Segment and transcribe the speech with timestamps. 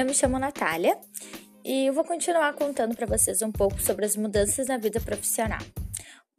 [0.00, 0.98] eu me chamo Natália
[1.62, 5.60] e eu vou continuar contando para vocês um pouco sobre as mudanças na vida profissional.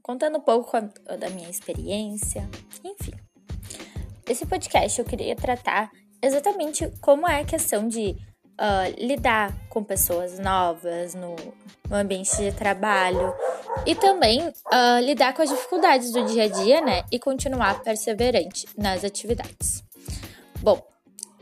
[0.01, 0.71] Contando um pouco
[1.19, 2.49] da minha experiência,
[2.83, 3.13] enfim.
[4.27, 5.91] Esse podcast eu queria tratar
[6.23, 8.17] exatamente como é a questão de
[8.59, 11.35] uh, lidar com pessoas novas no,
[11.87, 13.31] no, ambiente de trabalho
[13.85, 17.03] e também uh, lidar com as dificuldades do dia a dia, né?
[17.11, 19.83] E continuar perseverante nas atividades.
[20.61, 20.90] Bom,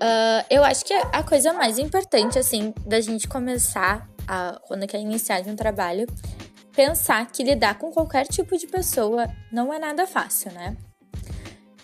[0.01, 4.99] Uh, eu acho que a coisa mais importante, assim, da gente começar, a, quando quer
[4.99, 6.07] iniciar um trabalho,
[6.73, 10.77] pensar que lidar com qualquer tipo de pessoa não é nada fácil, né?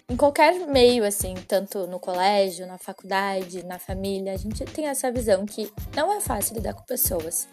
[0.07, 5.11] Em qualquer meio, assim, tanto no colégio, na faculdade, na família, a gente tem essa
[5.11, 7.49] visão que não é fácil lidar com pessoas.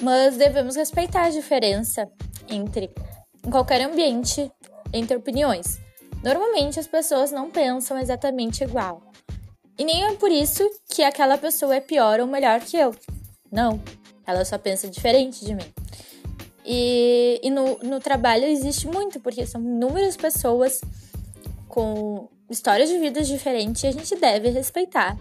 [0.00, 2.06] Mas devemos respeitar a diferença
[2.48, 2.90] entre,
[3.44, 4.52] em qualquer ambiente,
[4.92, 5.78] entre opiniões.
[6.22, 9.02] Normalmente as pessoas não pensam exatamente igual.
[9.78, 12.94] E nem é por isso que aquela pessoa é pior ou melhor que eu.
[13.52, 13.80] Não,
[14.26, 15.72] ela só pensa diferente de mim.
[16.64, 20.80] E, e no, no trabalho existe muito, porque são inúmeras pessoas
[21.68, 25.16] com histórias de vidas diferentes e a gente deve respeitar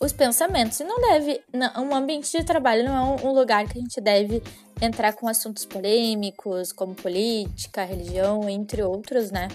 [0.00, 0.80] os pensamentos.
[0.80, 1.42] E não deve.
[1.52, 4.42] Não, um ambiente de trabalho não é um, um lugar que a gente deve
[4.80, 9.48] entrar com assuntos polêmicos, como política, religião, entre outros, né?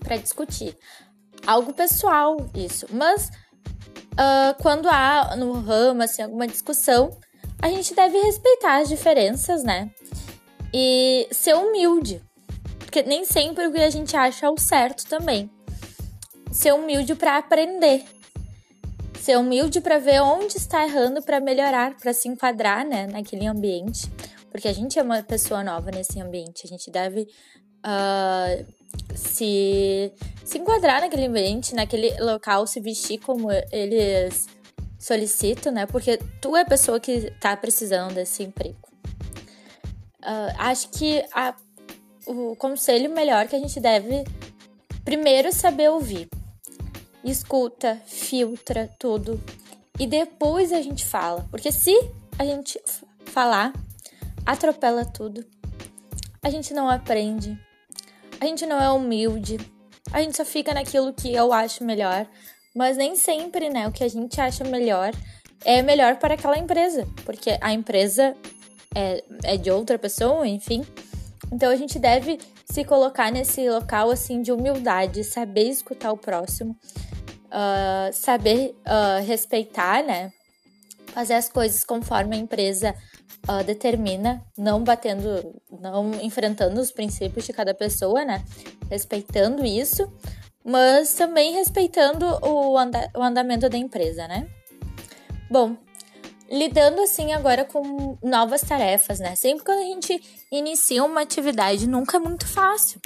[0.00, 0.76] Para discutir
[1.50, 2.86] algo pessoal isso.
[2.90, 3.30] Mas
[4.12, 7.10] uh, quando há no ramo assim, alguma discussão,
[7.60, 9.90] a gente deve respeitar as diferenças, né?
[10.72, 12.22] E ser humilde.
[12.78, 15.50] Porque nem sempre o que a gente acha é o certo também.
[16.50, 18.04] Ser humilde para aprender.
[19.20, 24.10] Ser humilde para ver onde está errando para melhorar, para se enquadrar, né, naquele ambiente.
[24.50, 26.62] Porque a gente é uma pessoa nova nesse ambiente.
[26.64, 27.28] A gente deve
[27.84, 28.66] uh,
[29.14, 30.12] se,
[30.50, 34.48] se enquadrar naquele ambiente, naquele local, se vestir como eles
[34.98, 35.86] solicitam, né?
[35.86, 38.76] Porque tu é a pessoa que tá precisando desse emprego.
[40.20, 41.54] Uh, acho que a,
[42.26, 44.24] o conselho melhor que a gente deve
[45.04, 46.28] primeiro saber ouvir.
[47.22, 49.40] Escuta, filtra tudo
[50.00, 51.46] e depois a gente fala.
[51.48, 51.96] Porque se
[52.36, 52.76] a gente
[53.26, 53.72] falar,
[54.44, 55.46] atropela tudo.
[56.42, 57.56] A gente não aprende,
[58.40, 59.58] a gente não é humilde,
[60.12, 62.26] a gente só fica naquilo que eu acho melhor,
[62.74, 65.12] mas nem sempre, né, o que a gente acha melhor
[65.64, 68.34] é melhor para aquela empresa, porque a empresa
[68.94, 70.84] é, é de outra pessoa, enfim.
[71.52, 76.76] Então a gente deve se colocar nesse local assim de humildade, saber escutar o próximo,
[77.46, 80.32] uh, saber uh, respeitar, né?
[81.12, 82.94] Fazer as coisas conforme a empresa
[83.48, 88.44] uh, determina, não batendo, não enfrentando os princípios de cada pessoa, né?
[88.90, 90.10] Respeitando isso,
[90.64, 94.46] mas também respeitando o, anda o andamento da empresa, né?
[95.50, 95.76] Bom,
[96.50, 99.34] lidando assim agora com novas tarefas, né?
[99.36, 103.00] Sempre quando a gente inicia uma atividade, nunca é muito fácil.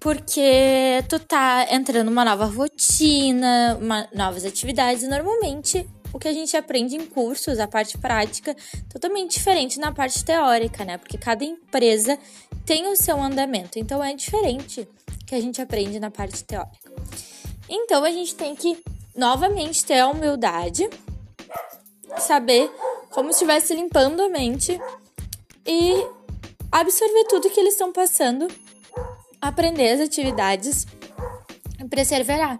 [0.00, 6.32] Porque tu tá entrando numa nova rotina, uma, novas atividades, e normalmente o que a
[6.32, 8.56] gente aprende em cursos, a parte prática,
[8.88, 10.98] totalmente diferente na parte teórica, né?
[10.98, 12.18] Porque cada empresa
[12.64, 14.88] tem o seu andamento, então é diferente
[15.26, 16.90] que a gente aprende na parte teórica.
[17.68, 18.82] Então a gente tem que
[19.14, 20.88] novamente ter a humildade,
[22.18, 22.70] saber
[23.10, 24.80] como se estivesse limpando a mente
[25.66, 26.06] e
[26.70, 28.48] absorver tudo que eles estão passando,
[29.40, 30.86] aprender as atividades
[31.78, 32.58] e perseverar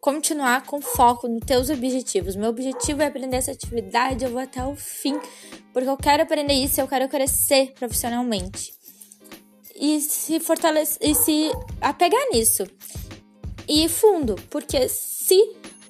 [0.00, 2.34] continuar com foco nos teus objetivos.
[2.34, 5.18] Meu objetivo é aprender essa atividade, eu vou até o fim,
[5.72, 8.72] porque eu quero aprender isso, eu quero crescer profissionalmente.
[9.76, 11.50] E se fortalecer e se
[11.80, 12.64] apegar nisso.
[13.68, 15.38] E fundo, porque se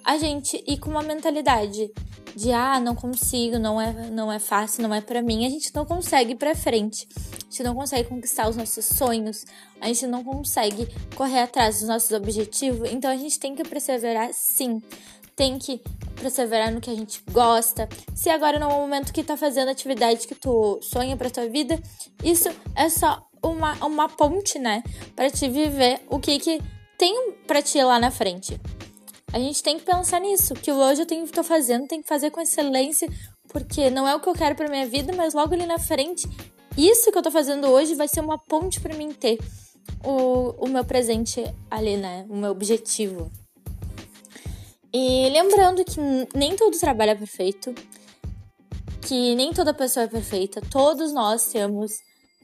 [0.05, 1.91] a gente ir com uma mentalidade
[2.37, 5.75] de ah, não consigo, não é, não é fácil, não é para mim, a gente
[5.75, 7.09] não consegue ir para frente.
[7.51, 9.45] Gente não consegue conquistar os nossos sonhos,
[9.81, 14.33] a gente não consegue correr atrás dos nossos objetivos, então a gente tem que perseverar
[14.33, 14.81] sim.
[15.35, 15.83] Tem que
[16.21, 17.89] perseverar no que a gente gosta.
[18.15, 21.29] Se agora não é o momento que tá fazendo a atividade que tu sonha para
[21.29, 21.81] tua vida,
[22.23, 24.85] isso é só uma, uma ponte, né,
[25.17, 26.63] para te viver o que que
[26.97, 28.61] tem para ti lá na frente.
[29.33, 32.31] A gente tem que pensar nisso, que hoje eu tenho tô fazendo, tem que fazer
[32.31, 33.09] com excelência,
[33.49, 36.29] porque não é o que eu quero para minha vida, mas logo ali na frente,
[36.89, 39.39] isso que eu tô fazendo hoje vai ser uma ponte para mim ter
[40.05, 42.27] o, o meu presente ali, né?
[42.29, 43.31] O meu objetivo.
[44.93, 46.01] E lembrando que
[46.35, 47.75] nem todo trabalho é perfeito,
[49.03, 51.93] que nem toda pessoa é perfeita, todos nós temos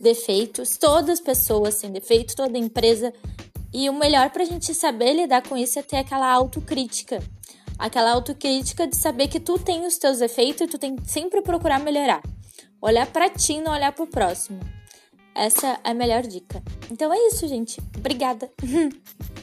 [0.00, 3.12] defeitos, todas as pessoas têm defeitos, toda empresa
[3.72, 7.22] e o melhor para a gente saber lidar com isso é ter aquela autocrítica.
[7.78, 11.42] Aquela autocrítica de saber que tu tem os teus efeitos e tu tem que sempre
[11.42, 12.22] procurar melhorar.
[12.80, 14.60] Olhar para ti, não olhar pro próximo.
[15.34, 16.62] Essa é a melhor dica.
[16.90, 17.80] Então é isso, gente.
[17.96, 18.50] Obrigada.